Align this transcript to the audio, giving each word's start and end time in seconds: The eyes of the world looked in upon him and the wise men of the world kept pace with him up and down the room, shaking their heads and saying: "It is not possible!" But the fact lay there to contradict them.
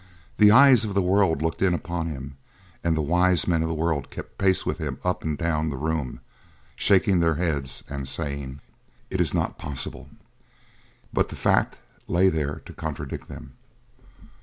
The 0.37 0.49
eyes 0.49 0.83
of 0.83 0.95
the 0.95 1.01
world 1.03 1.43
looked 1.43 1.61
in 1.61 1.75
upon 1.75 2.07
him 2.07 2.35
and 2.83 2.97
the 2.97 3.03
wise 3.03 3.47
men 3.47 3.61
of 3.61 3.67
the 3.67 3.75
world 3.75 4.09
kept 4.09 4.39
pace 4.39 4.65
with 4.65 4.79
him 4.79 4.97
up 5.03 5.23
and 5.23 5.37
down 5.37 5.69
the 5.69 5.77
room, 5.77 6.21
shaking 6.75 7.19
their 7.19 7.35
heads 7.35 7.83
and 7.87 8.07
saying: 8.07 8.61
"It 9.11 9.21
is 9.21 9.31
not 9.35 9.59
possible!" 9.59 10.09
But 11.13 11.29
the 11.29 11.35
fact 11.35 11.77
lay 12.07 12.29
there 12.29 12.63
to 12.65 12.73
contradict 12.73 13.27
them. 13.27 13.53